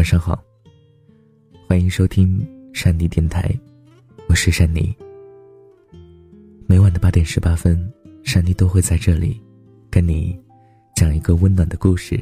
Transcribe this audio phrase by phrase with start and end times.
[0.00, 0.42] 晚上好。
[1.68, 2.40] 欢迎收听
[2.72, 3.54] 山妮电台，
[4.30, 4.96] 我是山妮。
[6.66, 7.78] 每晚的八点十八分，
[8.24, 9.38] 山妮都会在这里，
[9.90, 10.42] 跟你
[10.96, 12.18] 讲一个温暖的故事，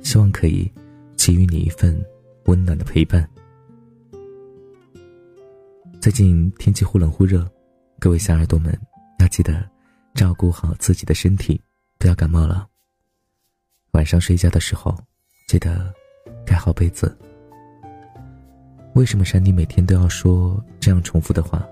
[0.00, 0.70] 希望可以
[1.16, 2.00] 给予你一份
[2.44, 3.28] 温暖的陪伴。
[6.00, 7.44] 最近天气忽冷忽热，
[7.98, 8.72] 各位小耳朵们
[9.18, 9.68] 要记得
[10.14, 11.60] 照顾好自己的身体，
[11.98, 12.68] 不要感冒了。
[13.90, 14.96] 晚上睡觉的时候，
[15.48, 15.92] 记得
[16.48, 17.14] 盖好被子。
[18.94, 21.62] 为什么山妮每天都要说这样重复的话？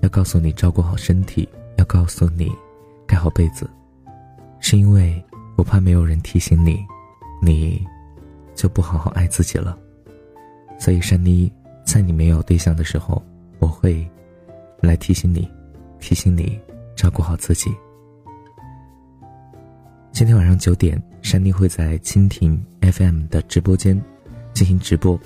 [0.00, 2.50] 要告诉你照顾好身体，要告诉你
[3.06, 3.70] 盖好被子，
[4.58, 5.24] 是因为
[5.56, 6.84] 我怕没有人提醒你，
[7.40, 7.86] 你
[8.56, 9.78] 就不好好爱自己了。
[10.80, 11.50] 所以山妮
[11.84, 13.22] 在你没有对象的时候，
[13.60, 14.04] 我会
[14.80, 15.48] 来提醒你，
[16.00, 16.60] 提醒你
[16.96, 17.70] 照顾好自己。
[20.10, 24.00] 今天晚上九点，山妮会在蜻蜓 FM 的直播间
[24.58, 25.16] 进行直播。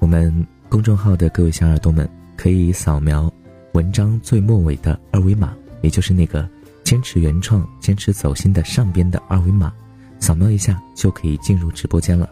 [0.00, 3.32] 我们公众号的各位小耳朵们可以扫描
[3.70, 6.48] 文章最末尾的二维码，也就是那个
[6.82, 9.72] 坚持原创、坚持走心的上边的二维码，
[10.18, 12.28] 扫描一下就可以进入直播间了。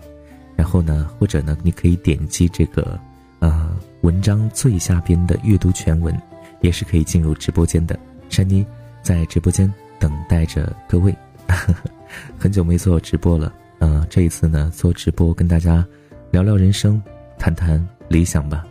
[0.56, 2.98] 然后呢，或者呢，你可以点击这个
[3.38, 6.12] 呃文章最下边的阅读全文，
[6.61, 7.97] 也是可以进入直播间的。
[8.28, 8.66] 山妮
[9.00, 11.14] 在直播间等待着各位。
[12.36, 15.86] 很久没做直播了，嗯，这一次呢，做直播跟大家
[16.31, 17.03] 聊聊人生，
[17.39, 18.64] 谈谈理想吧。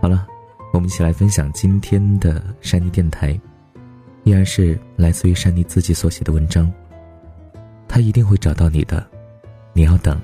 [0.00, 0.26] 好了，
[0.72, 3.38] 我们一起来分享今天的山妮电台，
[4.24, 6.70] 依然是来自于山妮自己所写的文章。
[7.88, 9.06] 他一定会找到你的，
[9.72, 10.20] 你要等。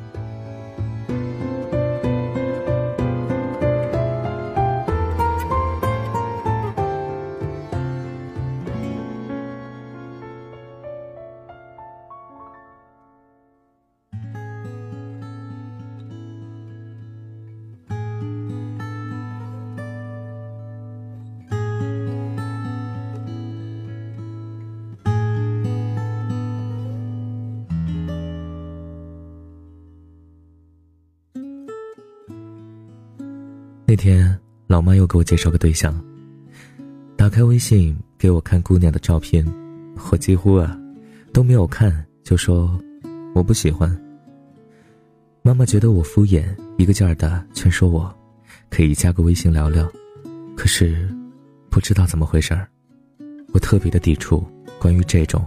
[33.92, 34.34] 那天，
[34.68, 36.02] 老妈又给我介绍个对象。
[37.14, 39.46] 打开微信给我看姑娘的照片，
[40.10, 40.80] 我几乎啊
[41.30, 42.80] 都没有看，就说
[43.34, 43.94] 我不喜欢。
[45.42, 46.42] 妈妈觉得我敷衍，
[46.78, 48.10] 一个劲儿的劝说我，
[48.70, 49.86] 可以加个微信聊聊。
[50.56, 51.06] 可是，
[51.68, 52.66] 不知道怎么回事儿，
[53.52, 54.42] 我特别的抵触
[54.78, 55.46] 关于这种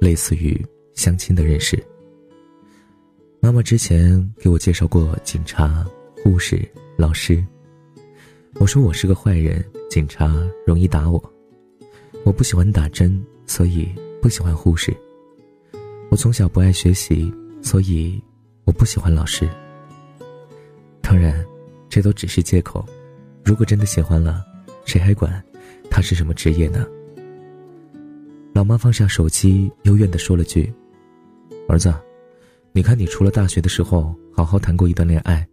[0.00, 0.60] 类似于
[0.94, 1.80] 相亲的认识。
[3.38, 5.86] 妈妈之前给我介绍过警察、
[6.24, 6.68] 护士、
[6.98, 7.40] 老师。
[8.60, 10.32] 我说我是个坏人，警察
[10.66, 11.22] 容易打我。
[12.24, 13.88] 我不喜欢打针，所以
[14.22, 14.96] 不喜欢护士。
[16.10, 18.22] 我从小不爱学习，所以
[18.64, 19.48] 我不喜欢老师。
[21.02, 21.44] 当然，
[21.88, 22.86] 这都只是借口。
[23.44, 24.42] 如果真的喜欢了，
[24.84, 25.44] 谁还管
[25.90, 26.86] 他是什么职业呢？
[28.54, 30.72] 老妈放下手机，幽怨地说了句
[31.68, 31.92] ：“儿子，
[32.72, 35.46] 你看你除了大学的时候好好谈过一段恋爱，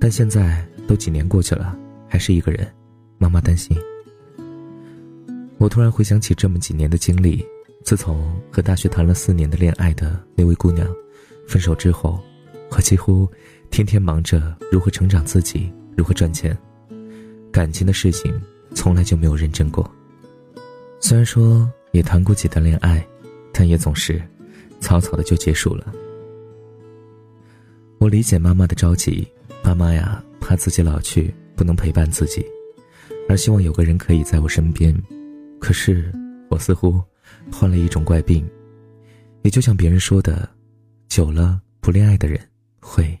[0.00, 1.76] 但现在都几年过去了。”
[2.14, 2.72] 还是一个人，
[3.18, 3.76] 妈妈担心。
[5.58, 7.44] 我突然回想起这么几年的经历，
[7.82, 10.86] 自从和大学谈了四年的恋爱的那位姑娘
[11.48, 12.22] 分手之后，
[12.70, 13.28] 我几乎
[13.68, 16.56] 天天忙着如何成长自己，如何赚钱，
[17.50, 18.32] 感情的事情
[18.76, 19.84] 从来就没有认真过。
[21.00, 23.04] 虽然说也谈过几段恋爱，
[23.52, 24.22] 但也总是
[24.78, 25.92] 草草的就结束了。
[27.98, 29.26] 我理解妈妈的着急，
[29.64, 31.34] 爸妈呀怕自己老去。
[31.56, 32.44] 不能陪伴自己，
[33.28, 34.94] 而希望有个人可以在我身边。
[35.60, 36.12] 可是
[36.50, 37.00] 我似乎
[37.50, 38.46] 患了一种怪病，
[39.42, 40.48] 也就像别人说的，
[41.08, 42.38] 久了不恋爱的人
[42.80, 43.18] 会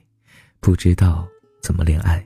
[0.60, 1.26] 不知道
[1.62, 2.24] 怎么恋爱。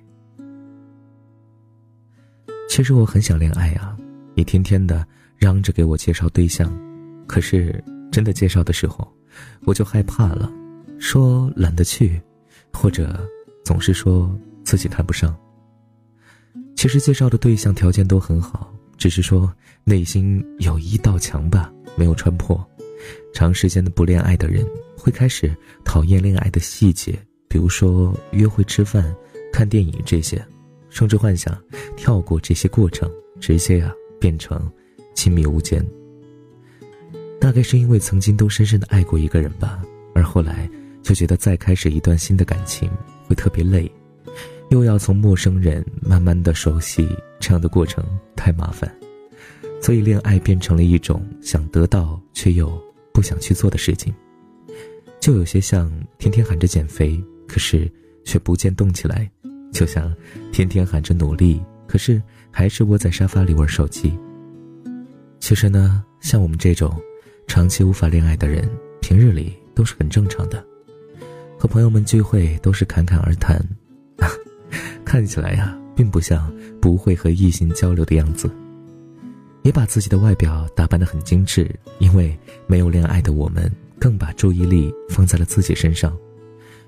[2.68, 3.96] 其实我很想恋爱啊，
[4.34, 5.06] 你天天的
[5.36, 6.72] 嚷着给我介绍对象，
[7.26, 9.10] 可是真的介绍的时候，
[9.64, 10.52] 我就害怕了，
[10.98, 12.20] 说懒得去，
[12.72, 13.24] 或者
[13.64, 15.36] 总是说自己谈不上。
[16.78, 19.52] 其实介绍的对象条件都很好，只是说
[19.82, 22.64] 内心有一道墙吧没有穿破。
[23.34, 24.64] 长时间的不恋爱的人
[24.96, 25.52] 会开始
[25.84, 29.12] 讨厌恋爱的细节，比如说约会、吃饭、
[29.52, 30.40] 看电影这些，
[30.88, 31.60] 甚至幻想
[31.96, 33.10] 跳过这些过程，
[33.40, 34.70] 直接啊变成
[35.16, 35.84] 亲密无间。
[37.40, 39.82] 大概是因为曾经都深深的爱过一个人吧，
[40.14, 40.70] 而后来
[41.02, 42.88] 就觉得再开始一段新的感情
[43.26, 43.90] 会特别累。
[44.70, 47.08] 又要从陌生人慢慢的熟悉，
[47.40, 48.04] 这样的过程
[48.36, 48.92] 太麻烦，
[49.80, 52.70] 所以恋爱变成了一种想得到却又
[53.12, 54.14] 不想去做的事情，
[55.20, 57.90] 就有些像天天喊着减肥，可是
[58.24, 59.30] 却不见动起来，
[59.72, 60.14] 就像
[60.52, 64.12] 天天喊着努力，可是还是窝在沙发里玩手机。
[65.40, 66.94] 其实呢，像我们这种
[67.46, 68.68] 长期无法恋爱的人，
[69.00, 70.62] 平日里都是很正常的，
[71.58, 73.64] 和朋友们聚会都是侃侃而谈，
[75.04, 78.50] 看起来呀，并不像不会和异性交流的样子。
[79.62, 81.68] 也把自己的外表打扮得很精致，
[81.98, 86.16] 因为没有恋爱的我们，更把注意力放在了自己身上，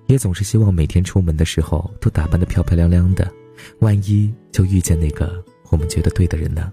[0.07, 3.31] 也总是希望每天出门的时候都打扮得漂漂亮亮的，
[3.81, 6.73] 万一就遇见那个我们觉得对的人呢？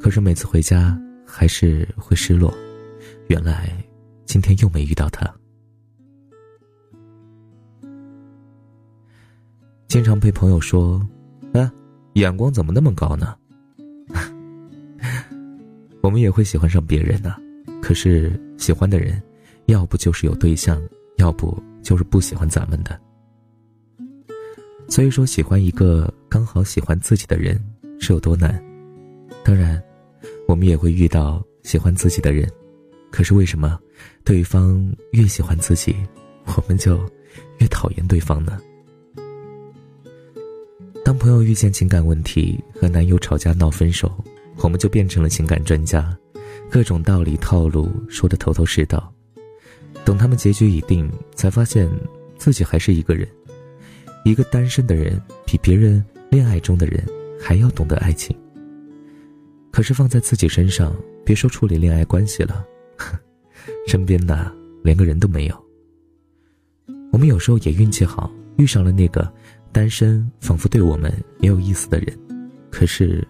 [0.00, 2.52] 可是每次回家还是会失落，
[3.28, 3.70] 原来
[4.26, 5.32] 今天又没遇到他。
[9.88, 11.00] 经常被朋友说
[11.54, 11.72] ：“啊，
[12.14, 13.36] 眼光怎么那么高呢？”
[16.02, 17.36] 我们也会喜欢上别人呢，
[17.80, 19.22] 可是喜欢的人，
[19.66, 20.82] 要不就是有对象，
[21.16, 23.00] 要不就是不喜欢咱们的。
[24.88, 27.58] 所以说，喜欢一个刚好喜欢自己的人
[28.00, 28.62] 是有多难？
[29.44, 29.82] 当然，
[30.46, 32.50] 我们也会遇到喜欢自己的人，
[33.10, 33.78] 可是为什么
[34.24, 35.94] 对方越喜欢自己，
[36.44, 36.98] 我们就
[37.58, 38.60] 越讨厌对方呢？
[41.04, 44.10] 当朋友遇见情感问题，和男友吵架闹分手。
[44.62, 46.16] 我们就变成了情感专家，
[46.70, 49.12] 各种道理套路说得头头是道。
[50.02, 51.90] 等他们结局已定，才发现
[52.38, 53.28] 自己还是一个人。
[54.24, 57.04] 一个单身的人比别人恋爱中的人
[57.38, 58.34] 还要懂得爱情。
[59.70, 62.64] 可是放在自己身上，别说处理恋爱关系了，
[63.86, 64.50] 身边的
[64.82, 65.64] 连个人都没有。
[67.12, 69.30] 我们有时候也运气好，遇上了那个
[69.74, 72.18] 单身仿佛对我们没有意思的人，
[72.70, 73.22] 可是。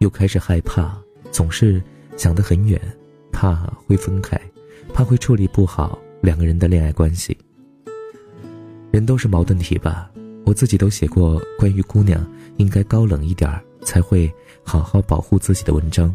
[0.00, 0.96] 又开始害怕，
[1.32, 1.82] 总是
[2.16, 2.80] 想得很远，
[3.32, 4.40] 怕会分开，
[4.94, 7.36] 怕会处理不好两个人的恋爱关系。
[8.92, 10.08] 人都是矛盾体吧？
[10.44, 12.24] 我自己都写过关于姑娘
[12.58, 16.14] 应该高冷一点儿才会好好保护自己的文章。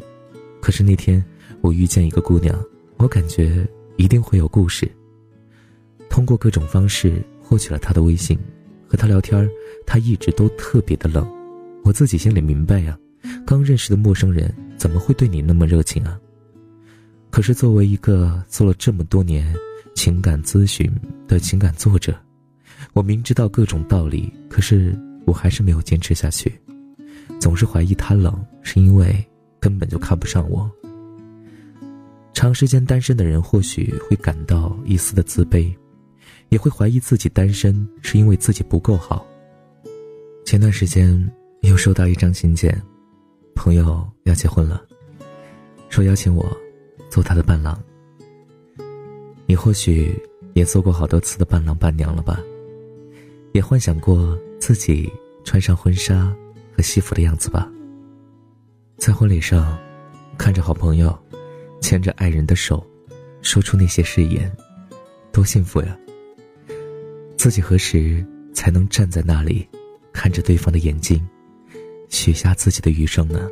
[0.61, 1.21] 可是那天
[1.59, 2.57] 我遇见一个姑娘，
[2.95, 4.89] 我感觉一定会有故事。
[6.09, 8.39] 通过各种方式获取了她的微信，
[8.87, 9.49] 和她聊天儿，
[9.85, 11.27] 他一直都特别的冷。
[11.83, 12.97] 我自己心里明白呀。
[13.45, 16.19] 刚认识的陌生人怎么会对你那么热情啊？
[17.29, 19.55] 可是作为一个做了这么多年
[19.95, 20.91] 情感咨询
[21.27, 22.15] 的情感作者，
[22.93, 26.53] 我明知道各种道理，可是我还是没有坚持下去。
[27.39, 29.25] 总是怀疑他冷，是因为
[29.59, 30.69] 根本就看不上我。
[32.33, 35.73] 长时间单身的人或许会感到一丝的自卑，
[36.49, 39.25] 也会怀疑自己单身是因为自己不够好。
[40.45, 41.31] 前段时间
[41.61, 42.79] 又收到一张信件。
[43.55, 44.83] 朋友要结婚了，
[45.89, 46.45] 说邀请我
[47.09, 47.81] 做他的伴郎。
[49.45, 50.19] 你或许
[50.53, 52.39] 也做过好多次的伴郎伴娘了吧？
[53.53, 55.11] 也幻想过自己
[55.43, 56.35] 穿上婚纱
[56.75, 57.71] 和西服的样子吧？
[58.97, 59.77] 在婚礼上，
[60.37, 61.17] 看着好朋友
[61.79, 62.85] 牵着爱人的手，
[63.41, 64.51] 说出那些誓言，
[65.31, 65.97] 多幸福呀！
[67.37, 69.67] 自己何时才能站在那里，
[70.13, 71.21] 看着对方的眼睛？
[72.09, 73.49] 许下自己的余生呢？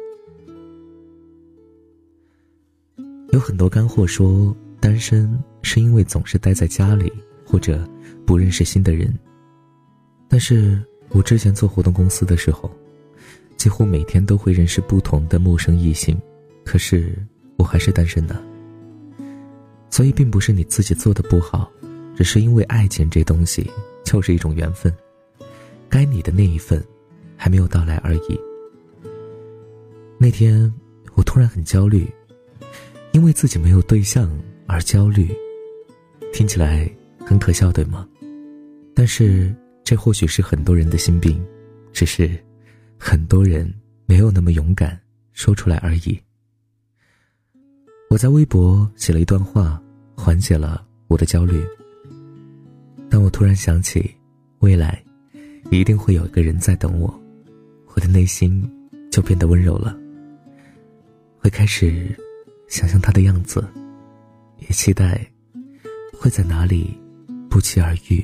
[3.34, 7.12] 有很多干货说单身是因为总是待在家里，
[7.46, 7.88] 或者
[8.26, 9.12] 不认识新的人。
[10.28, 12.70] 但是我之前做活动公司的时候，
[13.58, 16.20] 几乎每天都会认识不同的陌生异性，
[16.64, 17.18] 可是
[17.58, 18.42] 我还是单身的。
[19.90, 21.72] 所以并不是你自己做的不好，
[22.16, 23.70] 只是因为爱情这东西
[24.06, 24.94] 就是一种缘分，
[25.92, 26.84] 该你的那一份
[27.36, 28.40] 还没有到来而已。
[30.18, 30.74] 那天，
[31.16, 32.10] 我突然很焦虑，
[33.12, 34.32] 因为自己没有对象
[34.68, 35.30] 而焦虑，
[36.32, 36.90] 听起来
[37.26, 38.08] 很可笑，对吗？
[38.96, 41.44] 但是这或许是很多人的心病，
[41.92, 42.42] 只是
[42.98, 43.72] 很多人
[44.06, 44.98] 没有那么勇敢
[45.34, 46.18] 说出来而已。
[48.10, 49.82] 我在微博写了一段话，
[50.16, 51.62] 缓解了我的焦虑。
[53.10, 54.10] 但我突然想起，
[54.60, 55.04] 未来
[55.78, 57.14] 一定会有一个人在等我，
[57.96, 58.70] 我的内心
[59.10, 59.98] 就变得温柔了。
[61.40, 62.16] 会开始
[62.68, 63.66] 想象他的样子，
[64.60, 65.26] 也期待
[66.14, 66.96] 会在哪里
[67.50, 68.24] 不期而遇。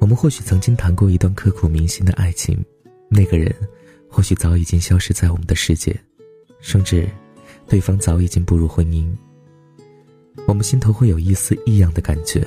[0.00, 2.64] 我们或许曾经谈过一段刻骨铭心的爱情，
[3.08, 3.54] 那个人
[4.08, 5.94] 或许早已经消失在我们的世界，
[6.60, 7.08] 甚至
[7.68, 9.14] 对方早已经步入婚姻。
[10.46, 12.46] 我们心头会有一丝异样的感觉，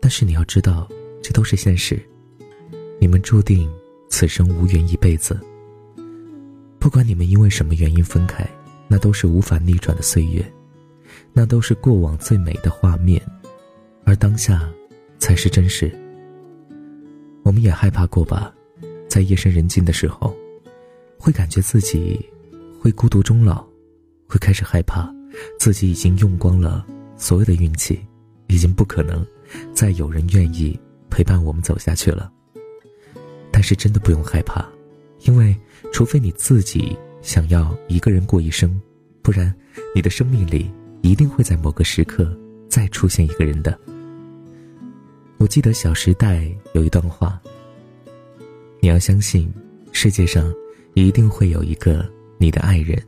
[0.00, 0.88] 但是你要知道，
[1.22, 2.00] 这都是现实。
[3.00, 3.66] 你们注定
[4.10, 5.40] 此生无缘一辈子。
[6.78, 8.46] 不管你们因为什么原因分开，
[8.88, 10.44] 那都是无法逆转的岁月，
[11.32, 13.20] 那都是过往最美的画面，
[14.04, 14.70] 而当下，
[15.18, 15.90] 才是真实。
[17.42, 18.54] 我们也害怕过吧，
[19.08, 20.36] 在夜深人静的时候，
[21.18, 22.20] 会感觉自己
[22.78, 23.64] 会孤独终老，
[24.28, 25.10] 会开始害怕
[25.58, 27.98] 自己已经用光了所有的运气，
[28.48, 29.26] 已经不可能
[29.72, 30.78] 再有人愿意
[31.08, 32.30] 陪伴我们走下去了。
[33.60, 34.66] 但是真的不用害怕，
[35.26, 35.54] 因为
[35.92, 38.80] 除非你自己想要一个人过一生，
[39.20, 39.54] 不然
[39.94, 40.70] 你的生命里
[41.02, 42.34] 一定会在某个时刻
[42.70, 43.78] 再出现一个人的。
[45.36, 46.38] 我记得《小时代》
[46.72, 47.38] 有一段话
[48.80, 49.52] ：“你要相信，
[49.92, 50.50] 世界上
[50.94, 52.98] 一定会有一个你的爱人。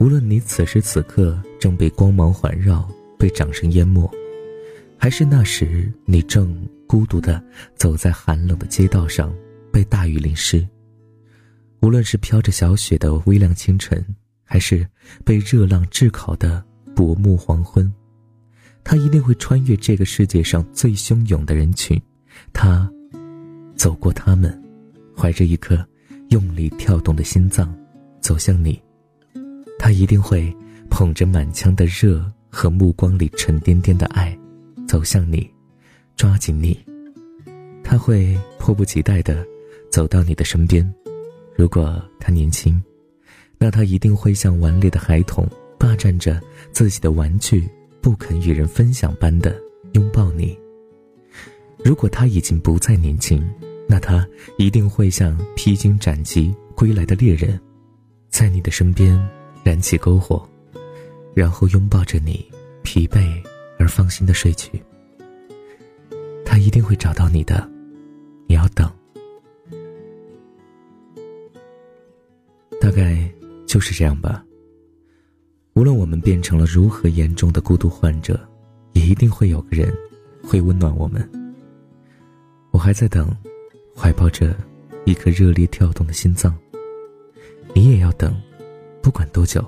[0.00, 2.84] 无论你此时此刻正被光芒环绕，
[3.16, 4.10] 被掌声淹没，
[4.98, 6.52] 还是那时你正
[6.86, 7.42] 孤独的
[7.74, 9.34] 走在寒冷的街道上，
[9.72, 10.66] 被大雨淋湿。
[11.80, 14.04] 无论是飘着小雪的微凉清晨，
[14.44, 14.86] 还是
[15.24, 16.64] 被热浪炙烤的
[16.94, 17.92] 薄暮黄昏。”
[18.82, 22.00] 他一定会穿越这个世界上最汹涌的人群，
[22.52, 22.88] 他
[23.74, 24.62] 走过他们，
[25.16, 25.84] 怀着一颗
[26.28, 27.76] 用力跳动的心脏，
[28.20, 28.80] 走向你。
[29.76, 30.56] 他一定会
[30.88, 34.38] 捧着满腔的热和目光里沉甸甸的爱，
[34.86, 35.50] 走向你，
[36.16, 36.78] 抓紧你。
[37.84, 39.46] 他会迫不及待地
[39.90, 40.92] 走到你的身边。
[41.54, 42.82] 如果他年轻，
[43.58, 46.40] 那他一定会像顽劣的孩童，霸占着
[46.72, 47.68] 自己的玩具。
[47.98, 49.60] 不肯与人分享般的
[49.94, 50.56] 拥抱你。
[51.84, 53.44] 如果他已经不再年轻，
[53.88, 54.24] 那他
[54.58, 57.60] 一定会像披荆斩棘归来的猎人，
[58.30, 59.18] 在你的身边
[59.64, 60.48] 燃起篝火，
[61.34, 62.48] 然后拥抱着你，
[62.84, 63.42] 疲惫
[63.76, 64.80] 而放心的睡去。
[66.46, 67.68] 他一定会找到你的，
[68.46, 68.90] 你要等。
[72.80, 73.28] 大概
[73.66, 74.42] 就是这样吧。
[75.74, 78.38] 无论我们变成了如何严重的孤独患者，
[78.92, 79.92] 也一定会有个人
[80.42, 81.28] 会温暖我们。
[82.70, 83.36] 我还在等，
[83.94, 84.56] 怀抱着
[85.04, 86.56] 一颗热烈跳动的心脏。
[87.74, 88.34] 你也要等，
[89.02, 89.62] 不管多久。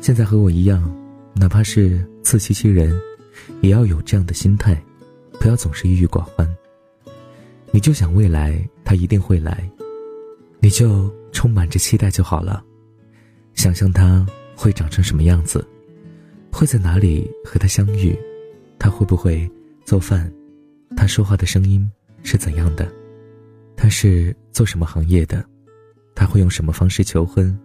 [0.00, 0.80] 现在和我一样，
[1.34, 2.98] 哪怕是自欺欺人，
[3.60, 4.80] 也要有这样的心态，
[5.40, 6.48] 不要总是郁郁寡欢。
[7.70, 9.70] 你就想未来他一定会来，
[10.60, 12.64] 你就充满着期待就好了。
[13.54, 14.26] 想象他
[14.56, 15.66] 会长成什么样子，
[16.50, 18.18] 会在哪里和他相遇，
[18.78, 19.50] 他会不会
[19.84, 20.32] 做饭，
[20.96, 21.90] 他说话的声音
[22.22, 22.90] 是怎样的，
[23.76, 25.44] 他是做什么行业的，
[26.14, 27.56] 他会用什么方式求婚，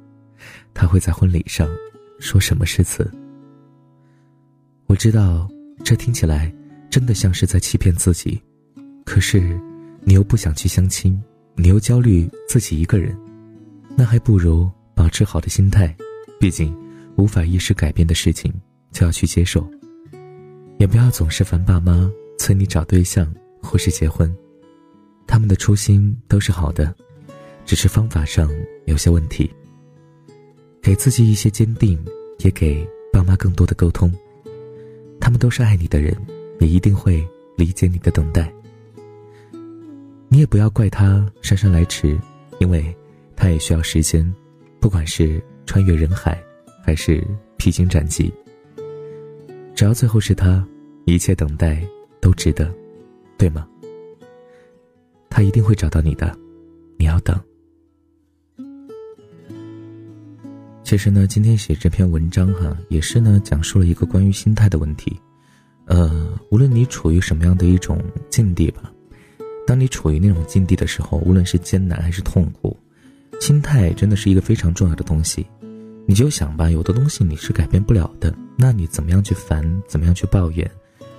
[0.74, 1.70] 他会在婚礼上
[2.20, 3.10] 说什么诗词。
[4.88, 5.50] 我知道
[5.84, 6.54] 这听起来
[6.94, 8.40] 真的像是在欺骗自己，
[9.04, 9.60] 可是
[10.04, 11.20] 你又不想去相亲，
[11.56, 13.18] 你又焦虑自己一个人，
[13.98, 14.70] 那还不如。
[14.94, 15.98] 保持好的心态，
[16.40, 16.72] 毕竟
[17.16, 18.54] 无法一时改变的事情，
[18.92, 19.68] 就要去接受。
[20.78, 22.08] 也不要总是烦爸妈
[22.38, 24.32] 催你找对象或是结婚，
[25.26, 26.94] 他们的初心都是好的，
[27.66, 28.48] 只是方法上
[28.86, 29.52] 有些问题。
[30.80, 31.98] 给自己一些坚定，
[32.38, 34.14] 也给爸妈更多的沟通。
[35.20, 36.16] 他们都是爱你的人，
[36.64, 37.28] 也一定会
[37.58, 38.50] 理解你的等待。
[40.30, 42.18] 你也不要怪他姗姗来迟，
[42.60, 42.96] 因为
[43.36, 44.34] 他也需要时间。
[44.80, 46.42] 不管是穿越人海，
[46.82, 47.22] 还是
[47.58, 48.34] 披荆斩棘，
[49.76, 50.66] 只要最后是他，
[51.06, 51.86] 一切等待
[52.22, 52.74] 都值得，
[53.38, 53.68] 对吗？
[55.30, 56.34] 他一定会找到你的，
[56.98, 57.38] 你要等。
[60.82, 65.20] 其实呢，今天写这篇文章哈，也是呢，讲述了一个关于心态的问题。
[65.86, 68.00] 呃，无论你处于什么样的一种
[68.30, 68.92] 境地吧，
[69.68, 72.76] 当你处于那种境地的时候，无论是艰难还是痛苦。
[73.42, 75.46] 心态真的是一个非常重要的东西，
[76.06, 80.70] 你就想吧，有的东西你是改变不了的，那你怎么样去烦，怎么样去抱怨，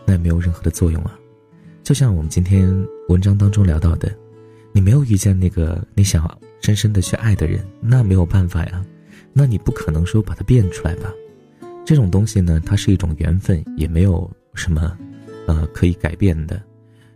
[0.06, 1.18] 那也没有任何的作用啊。
[1.83, 2.73] 就像我们今天
[3.11, 4.11] 文章当中聊到的，
[4.73, 6.26] 你没有遇见那个你想
[6.62, 8.83] 深深的去爱的人，那没有办法呀，
[9.35, 11.12] 那你不可能说把它变出来吧。
[11.85, 14.96] 这种东西呢，它是一种缘分，也没有什么，
[15.46, 16.61] 呃，可以改变的。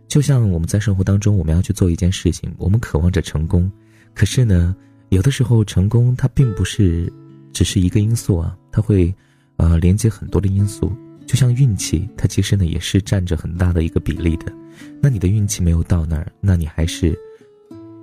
[0.07, 3.71] 就像我们在生活当中，我们要去做一件事情，我们渴望着成功，
[4.13, 4.75] 可是呢。
[5.11, 7.11] 有的时候，成功它并不是
[7.51, 9.11] 只是一个因素啊，它会，
[9.57, 10.95] 呃，连接很多的因素。
[11.25, 14.53] 就像运气，它其实呢也是占着很大的一个比例的。
[15.01, 17.17] 那你的运气没有到那儿，那你还是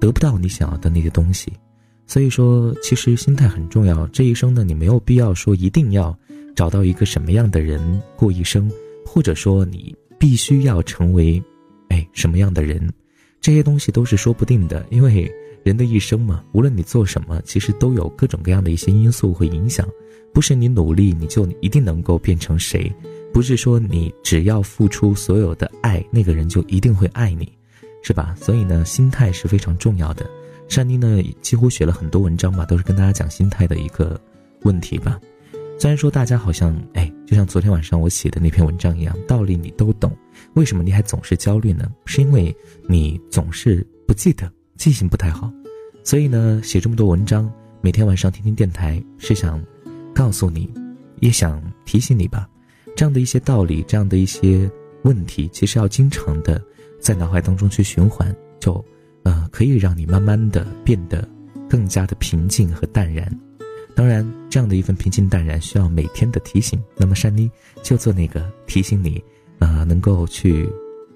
[0.00, 1.52] 得不到你想要的那些东西。
[2.08, 4.04] 所以说，其实心态很重要。
[4.08, 6.18] 这一生呢，你没有必要说一定要
[6.56, 8.68] 找到一个什么样的人过一生，
[9.16, 11.42] 或者说你必须要成为，
[11.88, 12.92] 哎，什么样的人，
[13.40, 15.32] 这些东西都是说不定的，因为。
[15.64, 19.84] 人的一生嘛，无论你做什么，其实都有各种各样的一些因素会影响，
[20.32, 22.92] 不是你努力你就一定能够变成谁，
[23.32, 27.50] 不是说你只要付出所有的爱，那个人就一定会爱你，
[28.00, 28.32] 是吧？
[28.40, 30.24] 所以呢，心态是非常重要的。
[30.68, 34.20] 珊妮呢，几乎写了很多文章吧，都是跟大家讲心态的一个
[34.62, 35.18] 问题吧。
[35.80, 40.16] 虽然说大家好像哎，就像昨天晚上我写的那篇文章一样，道理你都懂，
[40.54, 41.90] 为什么你还总是焦虑呢？
[42.04, 42.56] 是因为
[42.88, 45.52] 你总是不记得，记性不太好。
[46.04, 49.62] 所以呢，写这么多文章，每天晚上听听电台，是想
[50.14, 50.72] 告诉你，
[51.20, 52.48] 也想提醒你吧。
[52.96, 54.70] 这样的一些道理，这样的一些
[55.02, 56.62] 问题，其实要经常的
[57.00, 58.84] 在脑海当中去循环，就。
[59.24, 61.28] 呃，可以让你慢慢的变得
[61.68, 63.28] 更加的平静和淡然。
[63.96, 66.78] 当然，这样的一份平静淡然需要每天的提醒。
[66.96, 67.50] 那么，珊妮
[67.82, 69.24] 就做那个提醒你，
[69.58, 70.68] 呃，能够去，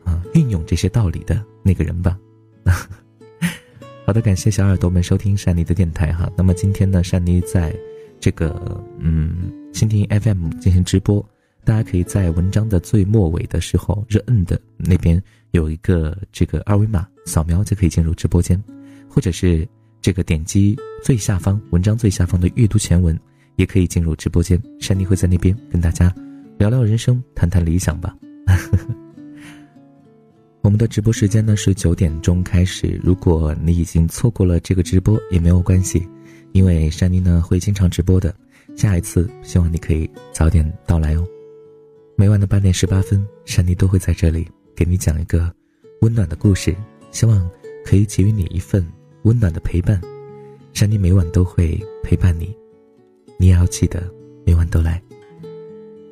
[0.02, 2.18] 啊，运用这些道理的那个人吧。
[4.06, 6.32] 好的，感谢小耳朵们收听珊妮的电台哈。
[6.34, 7.76] 那么今天呢，珊妮在
[8.18, 11.24] 这个嗯蜻蜓 FM 进行直播。
[11.62, 18.60] 大家可以在文章的最末尾的时候，热摁的那边有一个这个二维码，扫描就可以进入直播间，
[19.06, 19.68] 或者是
[20.02, 23.18] 这个点击最下方文章最下方的阅读全文，
[23.56, 24.60] 也可以进入直播间。
[24.78, 26.12] 珊妮会在那边跟大家
[26.58, 28.16] 聊聊人生，谈谈理想吧。
[30.62, 36.06] 我们的直播时间呢是九点钟开始，如果你已经错过了这个直播也没有关系，
[36.52, 38.34] 因为珊妮呢会经常直播的，
[38.76, 41.26] 下一次希望你可以早点到来哦。
[42.16, 45.52] 每晚的八点十八分，珊妮都会在这里给你讲一个
[46.02, 46.74] 温暖的故事，
[47.10, 47.50] 希望
[47.84, 48.86] 可以给予你一份
[49.22, 50.00] 温暖的陪伴。
[50.72, 52.56] 珊妮每晚都会陪伴你，
[53.38, 54.02] 你也要记得
[54.44, 55.02] 每晚都来。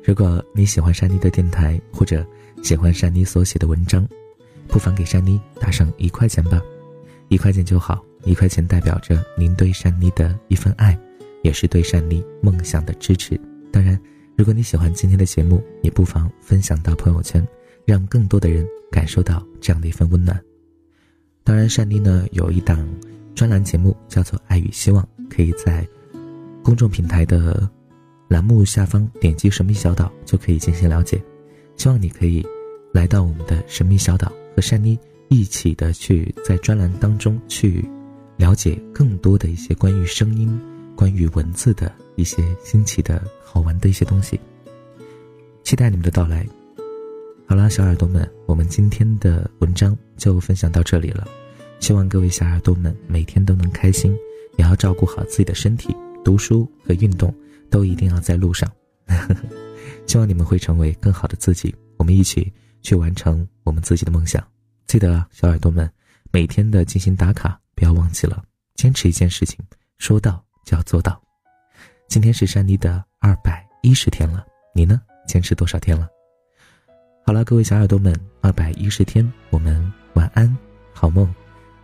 [0.03, 2.25] 如果你喜欢珊妮的电台，或者
[2.61, 4.07] 喜欢珊妮所写的文章，
[4.67, 6.61] 不妨给珊妮打上一块钱吧，
[7.27, 10.97] 一块钱就好，一块钱代表着您对珊妮的一份爱，
[11.41, 13.39] 也是对珊妮梦想的支持。
[13.71, 13.99] 当然。
[14.37, 17.45] 如果你喜欢今天的节目，也不妨分享到朋友圈，
[17.83, 20.41] 让更多的人感受到这样的一份温暖。
[21.43, 22.87] 当然，善妮呢有一档
[23.33, 25.87] 专栏节目叫做《爱与希望》，可以在
[26.63, 27.69] 公众平台的
[28.27, 31.21] 栏目下方点击“神秘小岛”就可以进行了解。
[31.77, 32.45] 希望你可以
[32.93, 34.97] 来到我们的神秘小岛，和善妮
[35.29, 37.83] 一起的去在专栏当中去
[38.37, 40.59] 了解更多的一些关于声音、
[40.95, 43.23] 关于文字的一些新奇的。
[43.51, 44.39] 好玩的一些东西，
[45.63, 46.45] 期待你们的到来。
[47.49, 51.27] 好了，小耳朵们，我们今天的文章就分享到这里了。
[51.79, 54.15] 希望各位小耳朵们每天都能开心，
[54.59, 57.33] 也要照顾好自己的身体，读书和运动
[57.71, 58.71] 都一定要在路上。
[60.05, 64.47] 希望你们会成为更好的自己，我们一起去完成我们自己的梦想。
[64.85, 65.91] 记得，小耳朵们
[66.31, 68.43] 每天的进行打卡，不要忘记了，
[68.75, 69.57] 坚持一件事情，
[69.97, 71.19] 说到就要做到。
[72.07, 75.01] 今天是山妮的二百一十天了，你呢？
[75.27, 76.07] 坚持多少天了？
[77.29, 78.11] 好了，各位小耳朵们，
[78.41, 80.57] 二百一十天，我们晚安，
[80.95, 81.31] 好梦，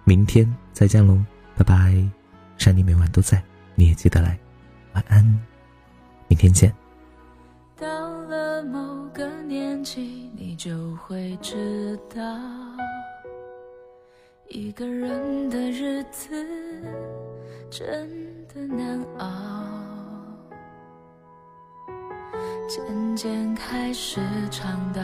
[0.04, 1.24] 明天再见喽，
[1.56, 2.04] 拜拜。
[2.58, 3.44] 珊妮每晚都在，
[3.76, 4.40] 你也记得来，
[4.94, 5.24] 晚安，
[6.28, 6.74] 明天见。
[7.78, 7.86] 到
[8.24, 12.24] 了某个年纪，你就会知道，
[14.50, 16.30] 一个人的日子
[17.70, 18.10] 真
[18.48, 19.64] 的难熬。
[22.68, 25.04] 渐渐开始尝到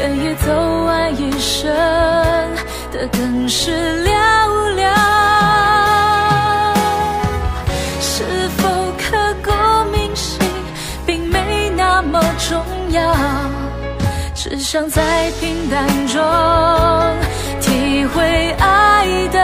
[0.00, 0.50] 愿意走
[0.86, 1.70] 完一生
[2.90, 3.70] 的更是
[4.02, 4.10] 寥
[4.74, 4.82] 寥
[8.00, 8.24] 是
[8.56, 10.40] 否刻骨铭心
[11.04, 12.58] 并没那么重
[12.92, 13.14] 要
[14.34, 16.18] 只想在平淡中
[17.60, 19.38] 体会爱的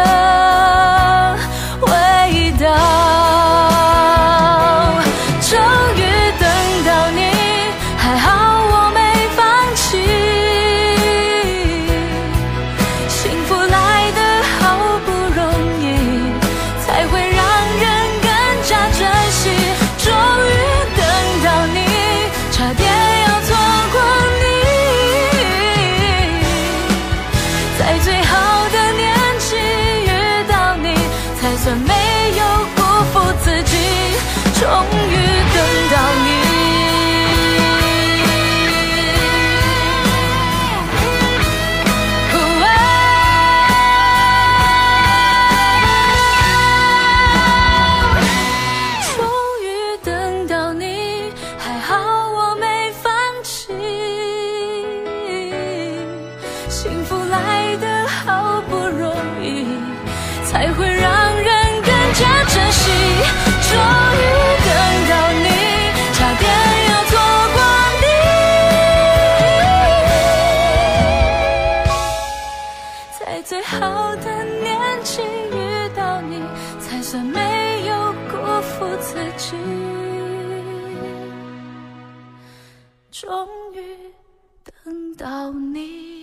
[85.17, 86.16] 到你。